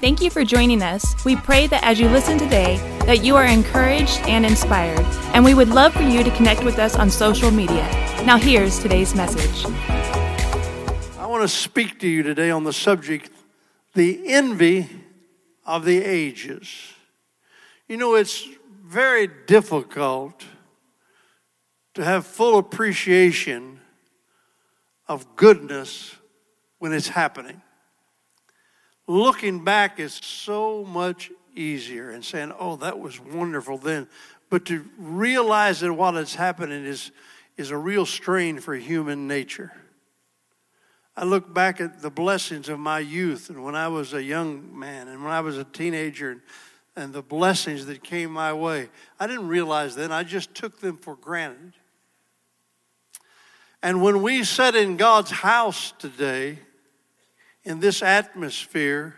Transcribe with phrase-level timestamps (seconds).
[0.00, 1.24] Thank you for joining us.
[1.24, 5.54] We pray that as you listen today, that you are encouraged and inspired, and we
[5.54, 7.82] would love for you to connect with us on social media.
[8.24, 9.66] Now here's today's message.
[11.18, 13.32] I want to speak to you today on the subject
[13.94, 14.88] the envy
[15.66, 16.92] of the ages.
[17.88, 18.46] You know, it's
[18.84, 20.44] very difficult
[21.94, 23.80] to have full appreciation
[25.08, 26.14] of goodness
[26.78, 27.62] when it's happening.
[29.08, 34.06] Looking back is so much easier and saying, oh, that was wonderful then.
[34.50, 37.10] But to realize that while it's happening is,
[37.56, 39.72] is a real strain for human nature.
[41.16, 44.78] I look back at the blessings of my youth and when I was a young
[44.78, 46.40] man and when I was a teenager and,
[46.94, 48.90] and the blessings that came my way.
[49.18, 51.72] I didn't realize then, I just took them for granted.
[53.82, 56.58] And when we sit in God's house today,
[57.68, 59.14] in this atmosphere,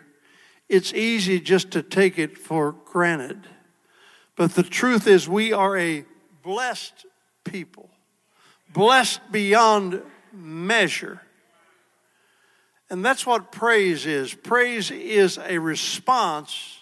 [0.67, 3.47] it's easy just to take it for granted.
[4.35, 6.03] But the truth is, we are a
[6.43, 7.05] blessed
[7.45, 7.89] people,
[8.73, 10.01] blessed beyond
[10.33, 11.21] measure.
[12.89, 14.33] And that's what praise is.
[14.33, 16.77] Praise is a response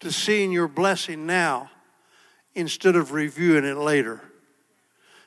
[0.00, 1.70] to seeing your blessing now
[2.54, 4.22] instead of reviewing it later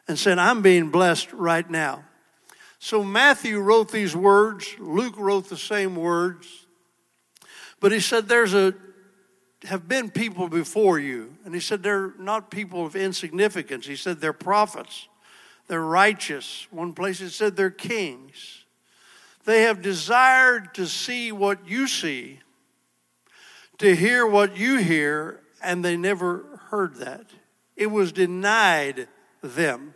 [0.07, 2.05] and saying, I'm being blessed right now.
[2.79, 6.47] So Matthew wrote these words, Luke wrote the same words,
[7.79, 8.75] but he said, There's a
[9.65, 11.35] have been people before you.
[11.43, 13.85] And he said, They're not people of insignificance.
[13.85, 15.07] He said, They're prophets,
[15.67, 16.67] they're righteous.
[16.71, 18.63] One place it said, They're kings.
[19.45, 22.39] They have desired to see what you see,
[23.77, 27.25] to hear what you hear, and they never heard that.
[27.75, 29.07] It was denied
[29.41, 29.94] them.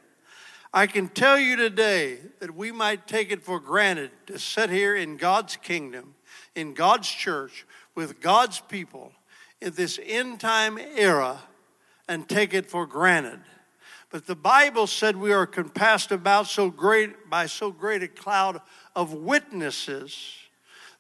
[0.73, 4.95] I can tell you today that we might take it for granted to sit here
[4.95, 6.13] in God's kingdom,
[6.55, 9.11] in God's church, with God's people
[9.61, 11.39] in this end time era
[12.07, 13.39] and take it for granted.
[14.11, 18.61] But the Bible said we are compassed about so great by so great a cloud
[18.95, 20.35] of witnesses.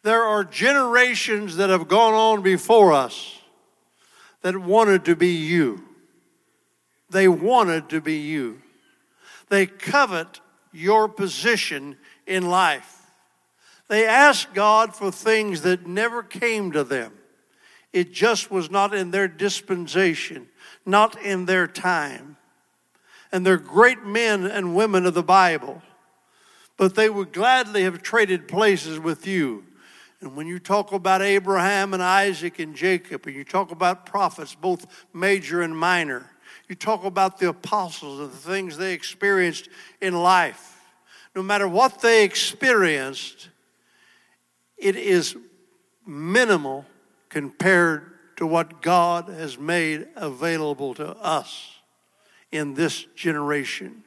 [0.01, 3.39] There are generations that have gone on before us
[4.41, 5.83] that wanted to be you.
[7.09, 8.61] They wanted to be you.
[9.49, 10.39] They covet
[10.71, 13.11] your position in life.
[13.87, 17.13] They ask God for things that never came to them.
[17.91, 20.47] It just was not in their dispensation,
[20.85, 22.37] not in their time.
[23.31, 25.81] And they're great men and women of the Bible,
[26.77, 29.63] but they would gladly have traded places with you.
[30.21, 34.53] And when you talk about Abraham and Isaac and Jacob, and you talk about prophets,
[34.53, 36.29] both major and minor,
[36.69, 39.67] you talk about the apostles and the things they experienced
[39.99, 40.79] in life.
[41.35, 43.49] No matter what they experienced,
[44.77, 45.35] it is
[46.05, 46.85] minimal
[47.29, 51.75] compared to what God has made available to us
[52.51, 54.03] in this generation.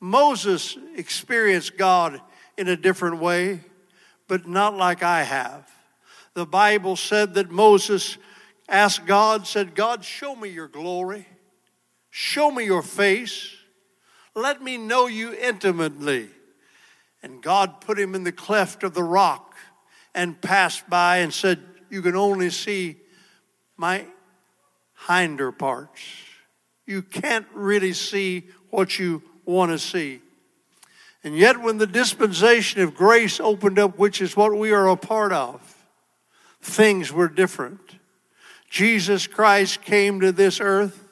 [0.00, 2.20] Moses experienced God
[2.58, 3.60] in a different way,
[4.26, 5.70] but not like I have.
[6.34, 8.18] The Bible said that Moses
[8.68, 11.26] asked God, said, God, show me your glory.
[12.16, 13.50] Show me your face.
[14.36, 16.28] Let me know you intimately.
[17.24, 19.56] And God put him in the cleft of the rock
[20.14, 21.58] and passed by and said,
[21.90, 22.98] You can only see
[23.76, 24.04] my
[25.08, 26.02] hinder parts.
[26.86, 30.20] You can't really see what you want to see.
[31.24, 34.96] And yet, when the dispensation of grace opened up, which is what we are a
[34.96, 35.84] part of,
[36.62, 37.80] things were different.
[38.70, 41.03] Jesus Christ came to this earth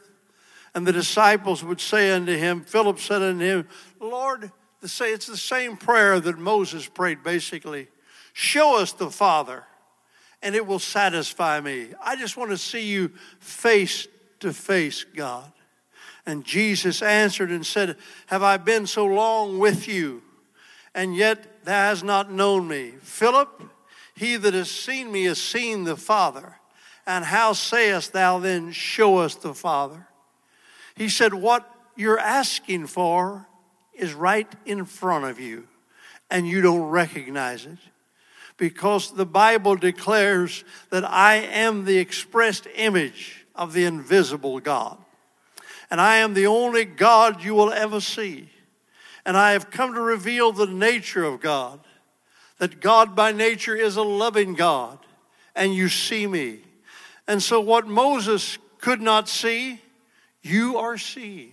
[0.74, 3.68] and the disciples would say unto him, Philip said unto him,
[4.00, 4.50] Lord,
[4.84, 7.88] say it's the same prayer that Moses prayed basically.
[8.32, 9.64] Show us the Father,
[10.42, 11.88] and it will satisfy me.
[12.02, 14.08] I just want to see you face
[14.40, 15.52] to face, God.
[16.24, 17.96] And Jesus answered and said,
[18.26, 20.22] Have I been so long with you,
[20.94, 22.94] and yet thou hast not known me?
[23.02, 23.62] Philip,
[24.14, 26.58] he that has seen me has seen the Father.
[27.06, 30.06] And how sayest thou then, Show us the Father?
[30.94, 33.46] He said, What you're asking for
[33.94, 35.68] is right in front of you,
[36.30, 37.78] and you don't recognize it.
[38.56, 44.98] Because the Bible declares that I am the expressed image of the invisible God.
[45.90, 48.48] And I am the only God you will ever see.
[49.26, 51.80] And I have come to reveal the nature of God.
[52.58, 54.98] That God by nature is a loving God,
[55.54, 56.60] and you see me.
[57.26, 59.81] And so, what Moses could not see,
[60.42, 61.52] you are seeing.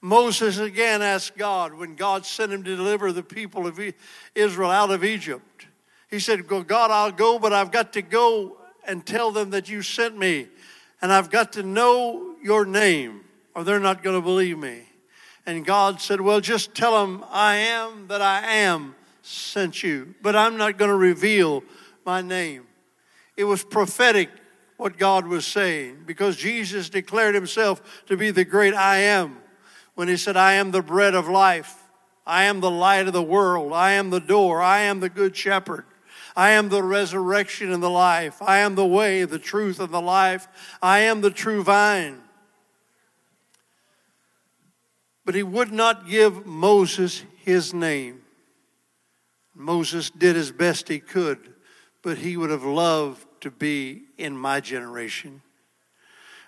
[0.00, 3.80] Moses again asked God when God sent him to deliver the people of
[4.34, 5.66] Israel out of Egypt.
[6.08, 8.56] He said, God, I'll go, but I've got to go
[8.86, 10.48] and tell them that you sent me,
[11.02, 13.24] and I've got to know your name,
[13.54, 14.84] or they're not going to believe me.
[15.44, 20.36] And God said, Well, just tell them I am that I am sent you, but
[20.36, 21.62] I'm not going to reveal
[22.06, 22.66] my name.
[23.36, 24.30] It was prophetic
[24.78, 29.36] what God was saying because Jesus declared himself to be the great I am
[29.94, 31.74] when he said, I am the bread of life.
[32.24, 33.72] I am the light of the world.
[33.72, 34.62] I am the door.
[34.62, 35.84] I am the good shepherd.
[36.36, 38.40] I am the resurrection and the life.
[38.40, 40.46] I am the way, the truth, and the life.
[40.80, 42.20] I am the true vine.
[45.24, 48.22] But he would not give Moses his name.
[49.54, 51.54] Moses did as best he could,
[52.02, 55.42] but he would have loved to be in my generation.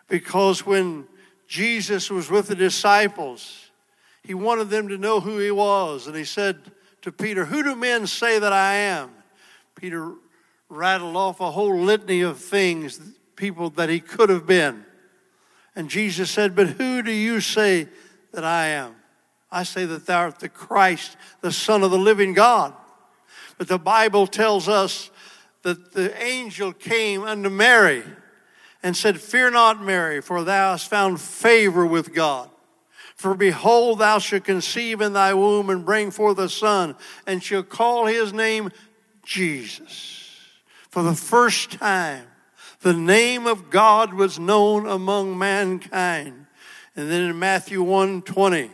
[0.09, 1.07] Because when
[1.47, 3.71] Jesus was with the disciples,
[4.23, 6.07] he wanted them to know who he was.
[6.07, 6.59] And he said
[7.03, 9.11] to Peter, Who do men say that I am?
[9.75, 10.13] Peter
[10.69, 13.01] rattled off a whole litany of things,
[13.37, 14.85] people that he could have been.
[15.75, 17.89] And Jesus said, But who do you say
[18.33, 18.97] that I am?
[19.51, 22.75] I say that thou art the Christ, the Son of the living God.
[23.59, 25.11] But the Bible tells us
[25.62, 28.03] that the angel came unto Mary
[28.83, 32.51] and said, Fear not, Mary, for thou hast found favor with God.
[33.15, 36.97] For behold, thou shalt conceive in thy womb and bring forth a son,
[37.27, 38.71] and shall call his name
[39.23, 40.39] Jesus.
[40.89, 42.27] For the first time,
[42.81, 46.47] the name of God was known among mankind.
[46.97, 48.71] And then in Matthew 1 20,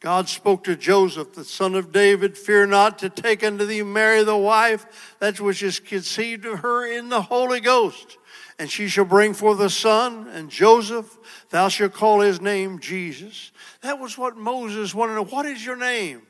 [0.00, 4.22] God spoke to Joseph, the son of David, Fear not to take unto thee Mary
[4.22, 8.16] the wife, that which is conceived of her in the Holy Ghost.
[8.60, 11.18] And she shall bring forth a son, and Joseph,
[11.50, 13.50] thou shalt call his name Jesus.
[13.80, 15.24] That was what Moses wanted to know.
[15.24, 16.22] What is your name?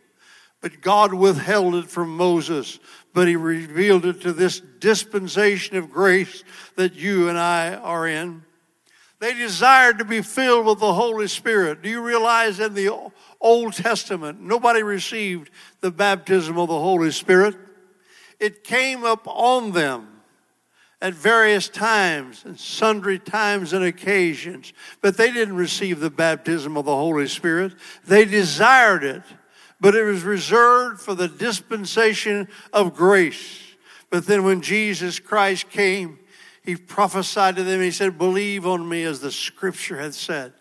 [0.60, 2.78] But God withheld it from Moses,
[3.12, 6.42] but he revealed it to this dispensation of grace
[6.76, 8.44] that you and I are in.
[9.20, 11.82] They desired to be filled with the Holy Spirit.
[11.82, 13.10] Do you realize in the
[13.40, 15.50] Old Testament, nobody received
[15.80, 17.56] the baptism of the Holy Spirit?
[18.38, 20.06] It came up on them
[21.00, 26.84] at various times and sundry times and occasions, but they didn't receive the baptism of
[26.84, 27.72] the Holy Spirit.
[28.06, 29.22] They desired it,
[29.80, 33.62] but it was reserved for the dispensation of grace.
[34.10, 36.18] But then when Jesus Christ came,
[36.68, 40.52] he prophesied to them, he said, Believe on me as the scripture had said.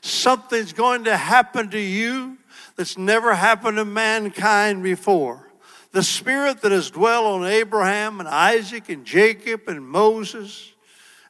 [0.00, 2.38] Something's going to happen to you
[2.76, 5.50] that's never happened to mankind before.
[5.90, 10.72] The spirit that has dwelt on Abraham and Isaac and Jacob and Moses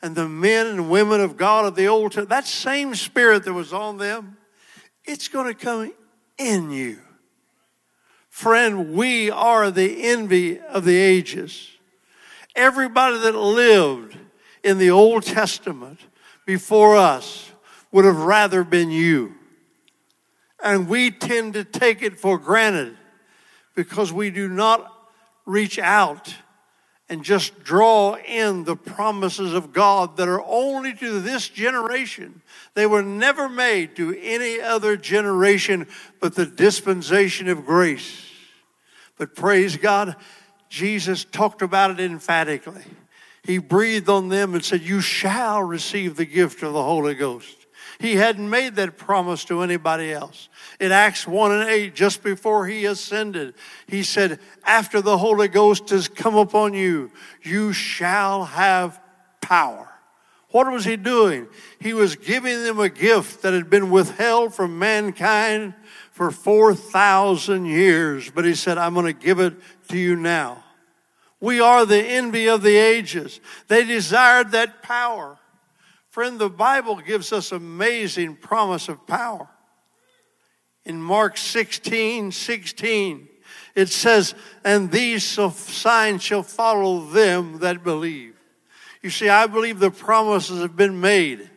[0.03, 3.55] and the men and women of God of the Old Testament, that same spirit that
[3.55, 4.37] was on them,
[5.06, 5.94] it's going to come
[6.37, 6.99] in you.
[8.29, 11.71] Friend, we are the envy of the ages.
[12.55, 14.19] Everybody that lived
[14.67, 16.01] in the Old Testament
[16.45, 17.53] before us
[17.93, 19.35] would have rather been you.
[20.63, 22.97] And we tend to take it for granted
[23.77, 24.93] because we do not
[25.45, 26.35] reach out
[27.09, 32.43] and just draw in the promises of God that are only to this generation.
[32.75, 35.87] They were never made to any other generation
[36.21, 38.29] but the dispensation of grace.
[39.17, 40.17] But praise God,
[40.69, 42.83] Jesus talked about it emphatically.
[43.46, 47.67] He breathed on them and said, You shall receive the gift of the Holy Ghost.
[48.00, 50.48] He hadn't made that promise to anybody else.
[50.81, 53.55] In Acts 1 and 8, just before he ascended,
[53.86, 59.00] he said, After the Holy Ghost has come upon you, you shall have
[59.41, 59.88] power.
[60.50, 61.46] What was he doing?
[61.81, 65.74] He was giving them a gift that had been withheld from mankind
[66.10, 68.31] for 4,000 years.
[68.31, 69.55] But he said, I'm going to give it
[69.88, 70.65] to you now.
[71.40, 73.40] We are the envy of the ages.
[73.69, 75.38] They desired that power.
[76.08, 79.48] Friend, the Bible gives us amazing promise of power.
[80.86, 83.28] In Mark 16 16,
[83.74, 88.34] it says, And these signs shall follow them that believe.
[89.02, 91.50] You see, I believe the promises have been made,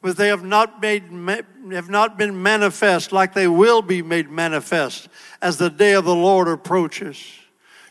[0.00, 1.04] but they have not, made,
[1.70, 5.08] have not been manifest like they will be made manifest
[5.42, 7.22] as the day of the Lord approaches.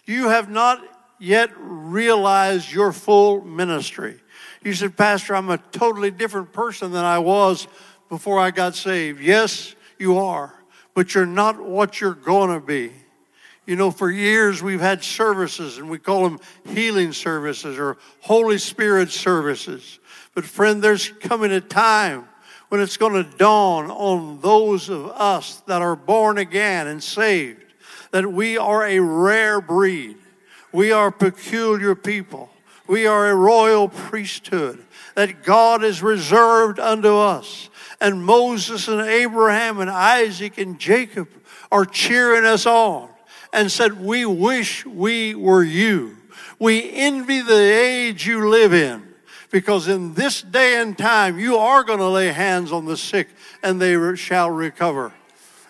[0.06, 4.20] You have not yet realized your full ministry.
[4.64, 7.68] You said, Pastor, I'm a totally different person than I was
[8.10, 9.22] before I got saved.
[9.22, 10.54] Yes, you are,
[10.94, 12.92] but you're not what you're going to be.
[13.66, 18.58] You know, for years we've had services and we call them healing services or Holy
[18.58, 20.00] Spirit services.
[20.36, 22.28] But friend, there's coming a time
[22.70, 27.74] when it's going to dawn on those of us that are born again and saved
[28.12, 30.18] that we are a rare breed.
[30.76, 32.50] We are peculiar people.
[32.86, 34.84] We are a royal priesthood
[35.16, 37.70] that God has reserved unto us.
[38.02, 41.30] And Moses and Abraham and Isaac and Jacob
[41.72, 43.08] are cheering us on
[43.54, 46.18] and said, We wish we were you.
[46.60, 49.02] We envy the age you live in
[49.52, 53.30] because in this day and time you are going to lay hands on the sick
[53.64, 55.14] and they shall recover.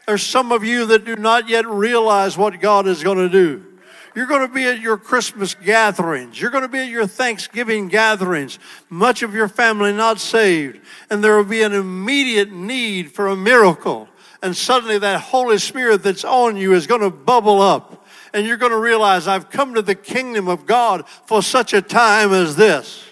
[0.08, 3.75] There's some of you that do not yet realize what God is going to do.
[4.16, 6.40] You're going to be at your Christmas gatherings.
[6.40, 8.60] You're going to be at your Thanksgiving gatherings.
[8.90, 10.80] Much of your family not saved.
[11.10, 14.08] And there will be an immediate need for a miracle.
[14.42, 18.06] And suddenly that Holy Spirit that's on you is going to bubble up.
[18.34, 21.82] And you're going to realize I've come to the kingdom of God for such a
[21.82, 23.05] time as this.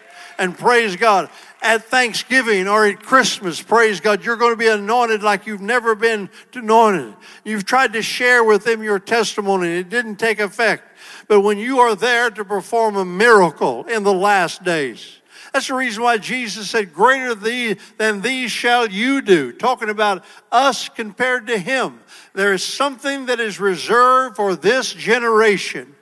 [0.43, 1.29] And praise God
[1.61, 5.95] at Thanksgiving or at Christmas, praise God, you're going to be anointed like you've never
[5.95, 7.15] been anointed.
[7.45, 10.83] You've tried to share with them your testimony, it didn't take effect.
[11.29, 15.21] But when you are there to perform a miracle in the last days,
[15.53, 19.53] that's the reason why Jesus said, Greater than these shall you do.
[19.53, 22.01] Talking about us compared to him.
[22.33, 25.95] There is something that is reserved for this generation.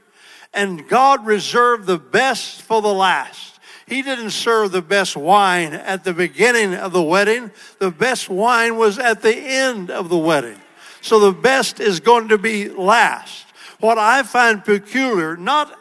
[0.52, 3.51] And God reserved the best for the last.
[3.92, 7.52] He didn't serve the best wine at the beginning of the wedding.
[7.80, 10.62] The best wine was at the end of the wedding.
[11.02, 13.48] So the best is going to be last.
[13.82, 15.78] What I find peculiar, not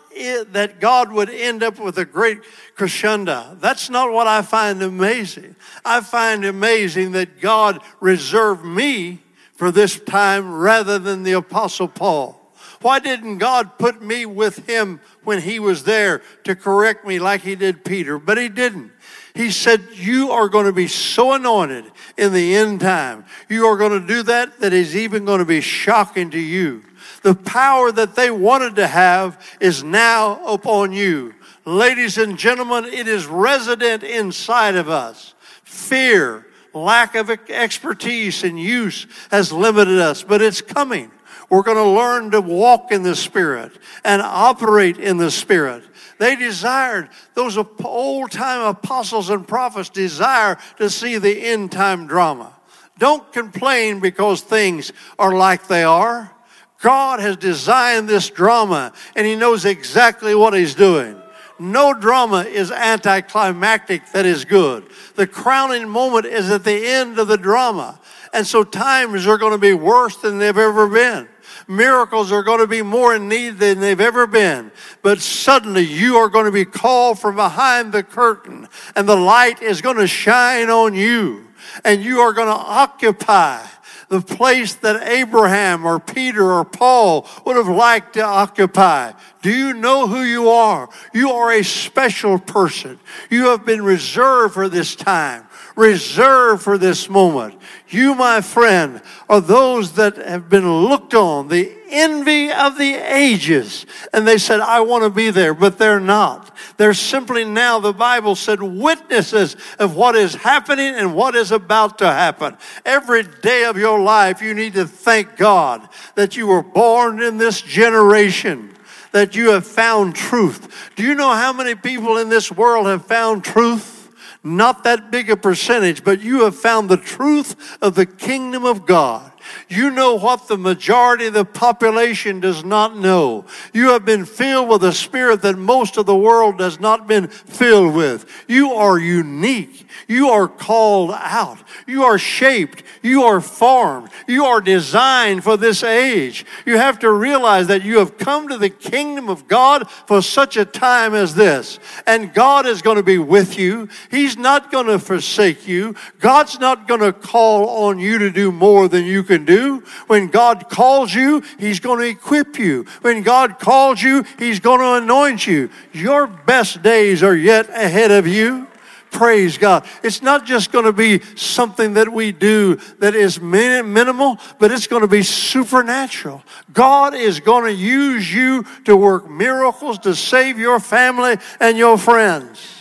[0.48, 2.40] that God would end up with a great
[2.74, 3.56] crescendo.
[3.60, 5.54] That's not what I find amazing.
[5.84, 9.20] I find amazing that God reserved me
[9.54, 12.39] for this time rather than the Apostle Paul.
[12.82, 17.42] Why didn't God put me with him when he was there to correct me like
[17.42, 18.18] he did Peter?
[18.18, 18.92] But he didn't.
[19.34, 21.84] He said, You are going to be so anointed
[22.16, 23.26] in the end time.
[23.50, 26.82] You are going to do that that is even going to be shocking to you.
[27.22, 31.34] The power that they wanted to have is now upon you.
[31.66, 35.34] Ladies and gentlemen, it is resident inside of us.
[35.64, 41.10] Fear, lack of expertise and use has limited us, but it's coming.
[41.50, 43.72] We're going to learn to walk in the Spirit
[44.04, 45.82] and operate in the Spirit.
[46.18, 52.54] They desired, those old time apostles and prophets desire to see the end time drama.
[52.98, 56.32] Don't complain because things are like they are.
[56.80, 61.20] God has designed this drama and He knows exactly what He's doing.
[61.58, 64.88] No drama is anticlimactic that is good.
[65.16, 68.00] The crowning moment is at the end of the drama.
[68.32, 71.28] And so times are going to be worse than they've ever been
[71.70, 74.72] miracles are going to be more in need than they've ever been.
[75.02, 79.62] But suddenly you are going to be called from behind the curtain and the light
[79.62, 81.46] is going to shine on you
[81.84, 83.64] and you are going to occupy
[84.08, 89.12] the place that Abraham or Peter or Paul would have liked to occupy.
[89.40, 90.88] Do you know who you are?
[91.14, 92.98] You are a special person.
[93.30, 95.46] You have been reserved for this time
[95.76, 97.54] reserved for this moment.
[97.88, 103.86] You, my friend, are those that have been looked on, the envy of the ages.
[104.12, 106.56] And they said, I want to be there, but they're not.
[106.76, 111.98] They're simply now, the Bible said, witnesses of what is happening and what is about
[111.98, 112.56] to happen.
[112.84, 117.38] Every day of your life, you need to thank God that you were born in
[117.38, 118.74] this generation
[119.12, 120.90] that you have found truth.
[120.94, 123.99] Do you know how many people in this world have found truth?
[124.42, 128.86] Not that big a percentage, but you have found the truth of the kingdom of
[128.86, 129.29] God.
[129.68, 133.44] You know what the majority of the population does not know.
[133.72, 137.28] You have been filled with a spirit that most of the world has not been
[137.28, 138.26] filled with.
[138.48, 139.86] You are unique.
[140.08, 141.58] You are called out.
[141.86, 142.82] You are shaped.
[143.02, 144.10] You are formed.
[144.26, 146.44] You are designed for this age.
[146.66, 150.56] You have to realize that you have come to the kingdom of God for such
[150.56, 151.78] a time as this.
[152.06, 153.88] And God is going to be with you.
[154.10, 155.94] He's not going to forsake you.
[156.18, 159.84] God's not going to call on you to do more than you can do.
[160.06, 162.84] When God calls you, He's going to equip you.
[163.02, 165.70] When God calls you, He's going to anoint you.
[165.92, 168.66] Your best days are yet ahead of you.
[169.10, 169.86] Praise God.
[170.02, 174.86] It's not just going to be something that we do that is minimal, but it's
[174.86, 176.44] going to be supernatural.
[176.72, 181.98] God is going to use you to work miracles to save your family and your
[181.98, 182.76] friends.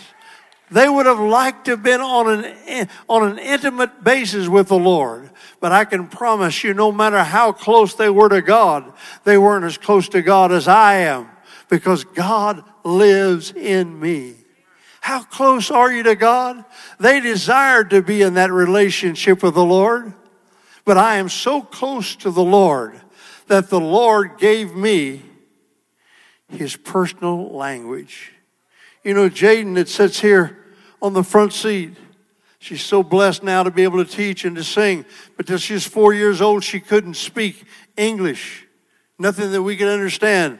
[0.71, 4.77] They would have liked to have been on an, on an intimate basis with the
[4.77, 5.28] Lord.
[5.59, 8.93] But I can promise you, no matter how close they were to God,
[9.25, 11.29] they weren't as close to God as I am
[11.69, 14.35] because God lives in me.
[15.01, 16.63] How close are you to God?
[16.99, 20.13] They desired to be in that relationship with the Lord,
[20.85, 22.99] but I am so close to the Lord
[23.47, 25.21] that the Lord gave me
[26.49, 28.33] his personal language.
[29.03, 30.57] You know, Jaden that sits here
[31.01, 31.95] on the front seat,
[32.59, 35.05] she's so blessed now to be able to teach and to sing.
[35.35, 37.63] But till she was four years old, she couldn't speak
[37.97, 38.67] English,
[39.17, 40.59] nothing that we could understand.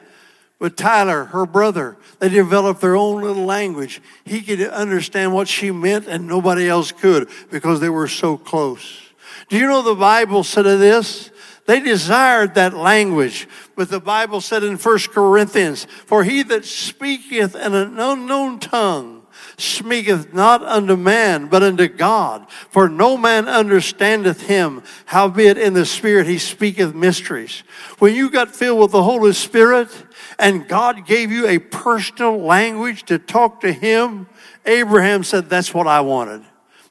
[0.59, 4.01] But Tyler, her brother, they developed their own little language.
[4.25, 9.01] He could understand what she meant and nobody else could because they were so close.
[9.47, 11.31] Do you know the Bible said of this?
[11.65, 13.47] They desired that language.
[13.75, 19.18] But the Bible said in 1 Corinthians, For he that speaketh in an unknown tongue
[19.61, 22.49] speaketh not unto man, but unto God.
[22.69, 27.63] For no man understandeth him, howbeit in the Spirit he speaketh mysteries.
[27.99, 29.89] When you got filled with the Holy Spirit,
[30.37, 34.27] and God gave you a personal language to talk to him,
[34.65, 36.43] Abraham said, That's what I wanted.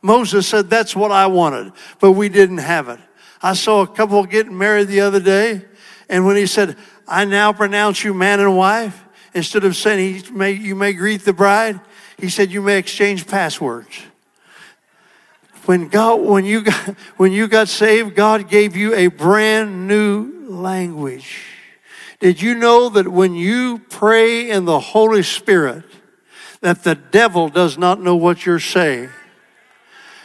[0.03, 3.01] Moses said, That's what I wanted, but we didn't have it.
[3.43, 5.65] I saw a couple getting married the other day,
[6.09, 10.31] and when he said, I now pronounce you man and wife, instead of saying he
[10.31, 11.81] may, you may greet the bride,
[12.19, 14.03] he said you may exchange passwords.
[15.67, 20.47] When God, when you got, when you got saved, God gave you a brand new
[20.49, 21.45] language.
[22.21, 25.85] Did you know that when you pray in the Holy Spirit,
[26.61, 29.11] that the devil does not know what you're saying?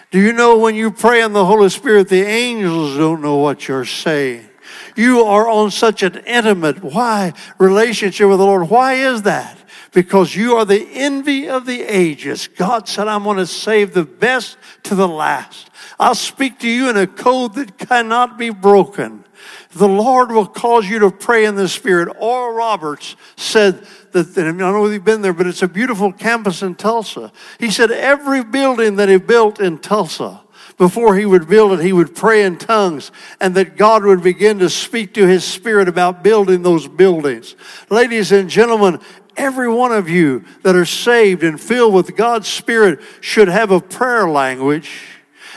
[0.10, 3.68] Do you know when you pray in the Holy Spirit, the angels don't know what
[3.68, 4.48] you're saying?
[4.96, 8.70] You are on such an intimate, why relationship with the Lord.
[8.70, 9.58] Why is that?
[9.94, 12.48] Because you are the envy of the ages.
[12.48, 15.70] God said, I'm going to save the best to the last.
[16.00, 19.24] I'll speak to you in a code that cannot be broken.
[19.72, 22.16] The Lord will cause you to pray in the Spirit.
[22.20, 26.12] Oral Roberts said that, I don't know if you've been there, but it's a beautiful
[26.14, 27.32] campus in Tulsa.
[27.60, 30.43] He said every building that he built in Tulsa,
[30.78, 34.60] before he would build it, he would pray in tongues and that God would begin
[34.60, 37.56] to speak to his spirit about building those buildings.
[37.90, 39.00] Ladies and gentlemen,
[39.36, 43.80] every one of you that are saved and filled with God's spirit should have a
[43.80, 44.92] prayer language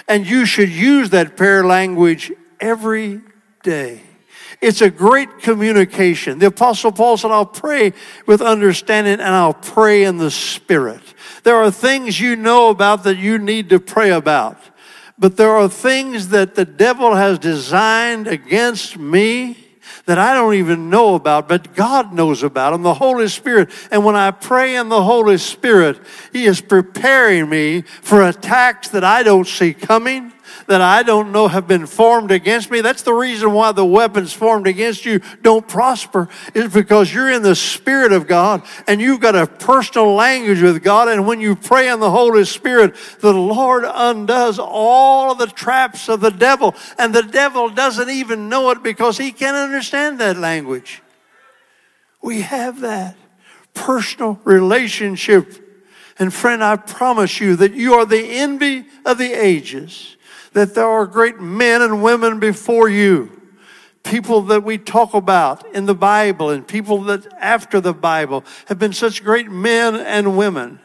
[0.09, 3.21] and you should use that prayer language every
[3.63, 4.03] day.
[4.61, 6.39] It's a great communication.
[6.39, 7.93] The Apostle Paul said, I'll pray
[8.27, 11.03] with understanding and I'll pray in the Spirit.
[11.43, 14.59] There are things you know about that you need to pray about.
[15.19, 19.57] But there are things that the devil has designed against me
[20.05, 23.71] that I don't even know about, but God knows about them, the Holy Spirit.
[23.91, 26.01] And when I pray in the Holy Spirit,
[26.33, 30.33] He is preparing me for attacks that I don't see coming
[30.67, 32.81] that I don't know have been formed against me.
[32.81, 37.43] That's the reason why the weapons formed against you don't prosper, is because you're in
[37.43, 41.09] the Spirit of God and you've got a personal language with God.
[41.09, 46.09] And when you pray in the Holy Spirit, the Lord undoes all of the traps
[46.09, 46.75] of the devil.
[46.99, 51.03] And the devil doesn't even know it because he can't understand that language.
[52.23, 53.17] We have that
[53.75, 55.63] personal relationship.
[56.19, 60.16] And friend, I promise you that you are the envy of the ages
[60.57, 63.31] that there are great men and women before you,
[64.05, 68.79] people that we talk about in the Bible and people that after the Bible have
[68.79, 70.81] been such great men and women.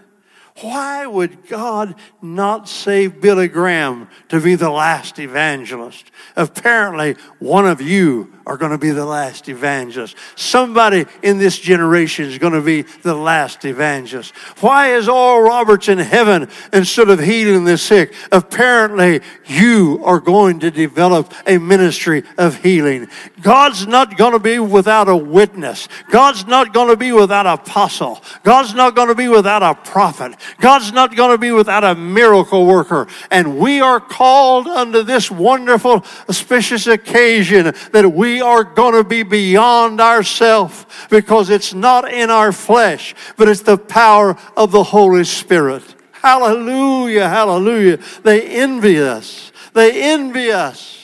[0.60, 6.12] Why would God not save Billy Graham to be the last evangelist?
[6.36, 10.16] Apparently, one of you are going to be the last evangelist.
[10.36, 14.36] Somebody in this generation is going to be the last evangelist.
[14.60, 18.14] Why is Oral Roberts in heaven instead of healing the sick?
[18.32, 23.08] Apparently, you are going to develop a ministry of healing.
[23.42, 25.88] God's not going to be without a witness.
[26.10, 28.22] God's not going to be without an apostle.
[28.44, 30.36] God's not going to be without a prophet.
[30.60, 33.08] God's not going to be without a miracle worker.
[33.30, 39.24] And we are called unto this wonderful, auspicious occasion that we are going to be
[39.24, 45.24] beyond ourselves because it's not in our flesh, but it's the power of the Holy
[45.24, 45.84] Spirit.
[46.12, 47.98] Hallelujah, hallelujah.
[48.24, 49.52] They envy us.
[49.74, 50.98] They envy us.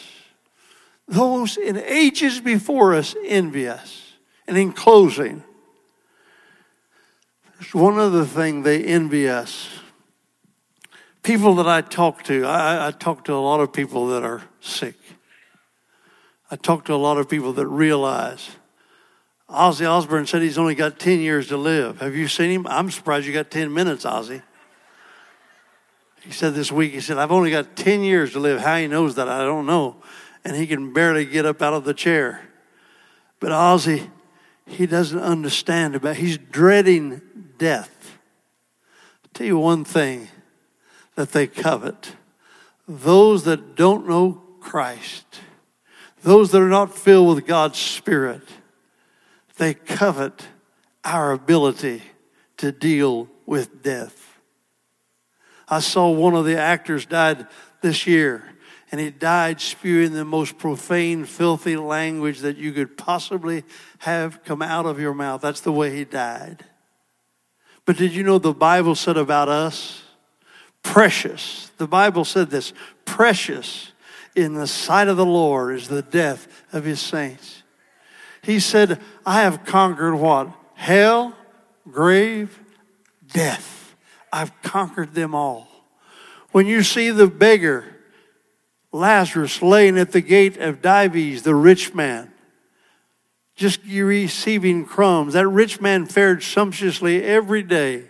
[1.07, 4.13] Those in ages before us envy us.
[4.47, 5.43] And in closing,
[7.59, 9.69] there's one other thing they envy us.
[11.23, 14.43] People that I talk to, I, I talk to a lot of people that are
[14.61, 14.95] sick.
[16.49, 18.49] I talk to a lot of people that realize
[19.49, 22.01] Ozzy Osbourne said he's only got 10 years to live.
[22.01, 22.67] Have you seen him?
[22.67, 24.41] I'm surprised you got 10 minutes, Ozzy.
[26.21, 28.59] He said this week, he said, I've only got 10 years to live.
[28.59, 29.97] How he knows that, I don't know.
[30.43, 32.41] And he can barely get up out of the chair.
[33.39, 34.09] But Ozzy,
[34.65, 37.21] he doesn't understand about he's dreading
[37.57, 38.17] death.
[39.23, 40.27] I'll tell you one thing
[41.15, 42.13] that they covet.
[42.85, 45.39] Those that don't know Christ,
[46.27, 48.41] those that are not filled with God's Spirit,
[49.55, 50.45] they covet
[51.05, 52.03] our ability
[52.57, 54.37] to deal with death.
[55.69, 57.47] I saw one of the actors died
[57.81, 58.43] this year,
[58.91, 63.63] and he died spewing the most profane, filthy language that you could possibly
[63.99, 65.39] have come out of your mouth.
[65.39, 66.65] That's the way he died.
[67.85, 70.03] But did you know the Bible said about us?
[70.83, 71.71] Precious.
[71.77, 72.73] The Bible said this
[73.05, 73.93] precious
[74.37, 77.63] in the sight of the Lord is the death of his saints.
[78.43, 80.49] He said, I have conquered what?
[80.75, 81.33] Hell,
[81.89, 82.57] grave,
[83.33, 83.95] death.
[84.31, 85.67] I've conquered them all.
[86.51, 87.83] When you see the beggar,
[88.91, 92.31] Lazarus, laying at the gate of Dives, the rich man,
[93.55, 98.05] just receiving crumbs, that rich man fared sumptuously every day,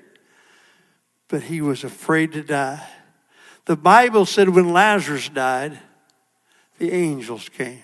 [1.29, 2.85] but he was afraid to die.
[3.63, 5.79] The Bible said when Lazarus died,
[6.77, 7.83] the angels came.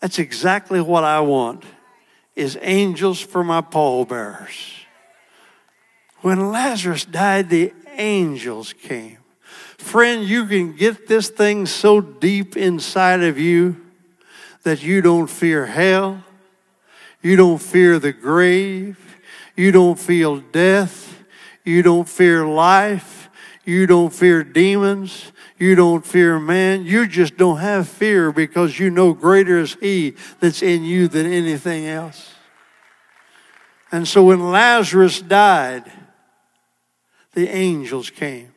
[0.00, 1.64] That's exactly what I want
[2.34, 4.74] is angels for my pallbearers.
[6.22, 9.18] When Lazarus died, the angels came.
[9.78, 13.76] Friend, you can get this thing so deep inside of you
[14.62, 16.22] that you don't fear hell,
[17.22, 18.98] you don't fear the grave,
[19.56, 21.24] you don't feel death,
[21.64, 23.30] you don't fear life,
[23.64, 26.86] you don't fear demons, you don't fear man.
[26.86, 31.26] You just don't have fear because you know greater is He that's in you than
[31.26, 32.34] anything else.
[33.92, 35.90] And so when Lazarus died,
[37.34, 38.54] the angels came.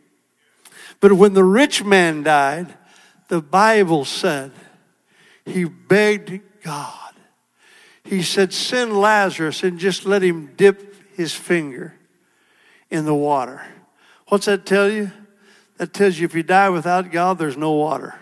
[1.02, 2.74] But when the rich man died,
[3.28, 4.52] the Bible said
[5.46, 7.14] he begged God.
[8.06, 11.96] He said, Send Lazarus and just let him dip his finger
[12.90, 13.62] in the water.
[14.28, 15.12] What's that tell you?
[15.78, 18.16] That tells you if you die without God, there's no water.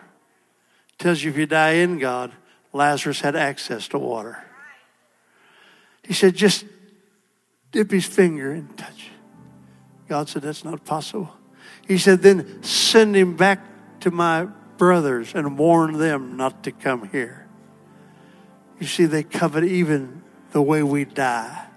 [0.94, 2.32] It tells you if you die in God,
[2.74, 4.44] Lazarus had access to water.
[6.04, 6.66] He said, just
[7.72, 9.10] dip his finger and touch.
[10.08, 11.32] God said, that's not possible.
[11.88, 13.60] He said, then send him back
[14.02, 14.46] to my
[14.78, 17.48] brothers and warn them not to come here.
[18.80, 21.68] You see, they covet even the way we die.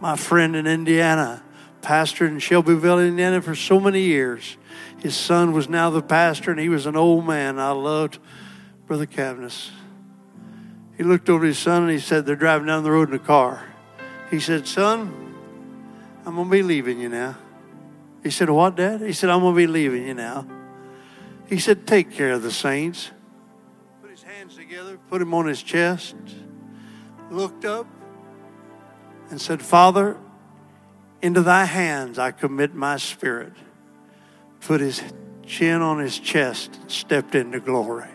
[0.00, 1.42] My friend in Indiana,
[1.82, 4.56] pastor in Shelbyville, Indiana for so many years.
[4.98, 7.58] His son was now the pastor, and he was an old man.
[7.58, 8.18] I loved
[8.86, 9.70] Brother Cavness.
[10.96, 13.18] He looked over his son and he said, They're driving down the road in a
[13.18, 13.66] car.
[14.30, 15.34] He said, Son,
[16.26, 17.36] I'm going to be leaving you now.
[18.22, 19.00] He said, What, Dad?
[19.00, 20.46] He said, I'm going to be leaving you now.
[21.46, 23.10] He said, Take care of the saints.
[24.02, 26.16] Put his hands together, put him on his chest,
[27.30, 27.86] looked up,
[29.30, 30.18] and said, Father,
[31.22, 33.52] into thy hands I commit my spirit.
[34.60, 35.02] Put his
[35.46, 38.08] chin on his chest stepped into glory.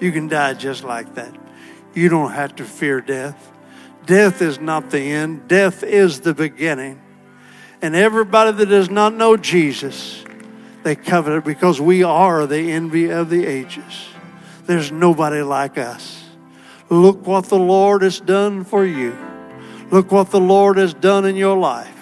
[0.00, 1.34] You can die just like that.
[1.94, 3.50] You don't have to fear death.
[4.04, 7.00] Death is not the end, death is the beginning.
[7.80, 10.24] And everybody that does not know Jesus,
[10.82, 14.08] they covet it because we are the envy of the ages.
[14.66, 16.24] There's nobody like us.
[16.88, 19.16] Look what the Lord has done for you.
[19.92, 21.94] Look what the Lord has done in your life.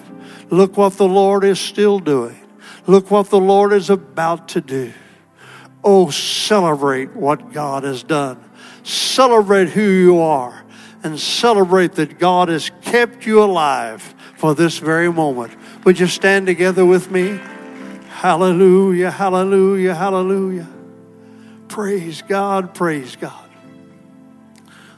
[0.49, 2.41] Look what the Lord is still doing.
[2.87, 4.93] Look what the Lord is about to do.
[5.83, 8.43] Oh, celebrate what God has done.
[8.85, 10.65] Celebrate who you are
[11.03, 15.53] and celebrate that God has kept you alive for this very moment.
[15.85, 17.41] Would you stand together with me?
[18.09, 20.69] Hallelujah, hallelujah, hallelujah.
[21.67, 23.49] Praise God, praise God.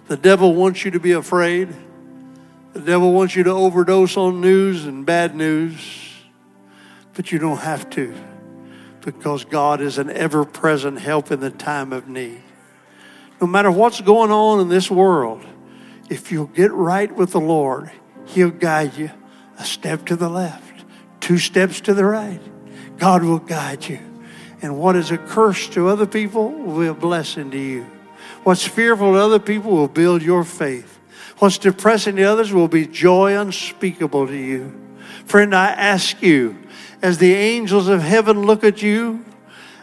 [0.09, 1.75] The devil wants you to be afraid.
[2.73, 5.79] The devil wants you to overdose on news and bad news,
[7.15, 8.15] but you don't have to
[9.03, 12.41] because God is an ever present help in the time of need.
[13.41, 15.45] No matter what's going on in this world,
[16.09, 17.91] if you'll get right with the Lord,
[18.27, 19.11] He'll guide you
[19.59, 20.85] a step to the left,
[21.21, 22.41] two steps to the right.
[22.99, 23.99] God will guide you.
[24.63, 27.83] And what is a curse to other people will be a blessing to you.
[28.45, 30.92] What's fearful to other people will build your faith.
[31.43, 34.73] What's depressing to others will be joy unspeakable to you.
[35.25, 36.57] Friend, I ask you,
[37.03, 39.25] as the angels of heaven look at you,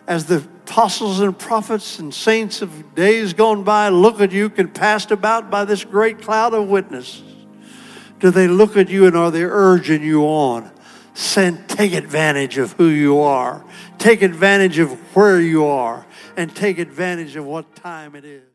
[0.08, 5.12] as the apostles and prophets and saints of days gone by look at you, compassed
[5.12, 7.24] about by this great cloud of witnesses,
[8.22, 10.72] do they look at you and are they urging you on?
[11.13, 13.65] Send, take advantage of who you are,
[13.98, 16.06] take advantage of where you are,
[16.38, 18.49] and take advantage of what time it is.